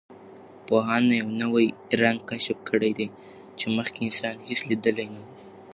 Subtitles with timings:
[0.65, 1.67] پوهانو یوه نوی
[2.01, 3.07] رنګ کشف کړی دی
[3.59, 5.27] چې مخکې انسان هېڅ لیدلی نه و.